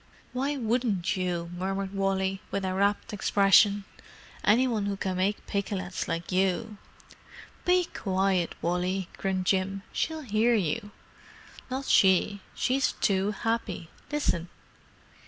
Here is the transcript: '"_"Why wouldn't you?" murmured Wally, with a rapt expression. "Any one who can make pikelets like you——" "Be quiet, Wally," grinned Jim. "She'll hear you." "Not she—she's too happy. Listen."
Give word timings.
'"_"Why 0.33 0.57
wouldn't 0.57 1.15
you?" 1.15 1.51
murmured 1.55 1.93
Wally, 1.93 2.41
with 2.49 2.65
a 2.65 2.73
rapt 2.73 3.13
expression. 3.13 3.83
"Any 4.43 4.67
one 4.67 4.87
who 4.87 4.97
can 4.97 5.17
make 5.17 5.45
pikelets 5.45 6.07
like 6.07 6.31
you——" 6.31 6.77
"Be 7.65 7.83
quiet, 7.85 8.55
Wally," 8.63 9.09
grinned 9.17 9.45
Jim. 9.45 9.83
"She'll 9.93 10.21
hear 10.21 10.55
you." 10.55 10.89
"Not 11.69 11.85
she—she's 11.85 12.93
too 12.93 13.29
happy. 13.29 13.91
Listen." 14.11 14.49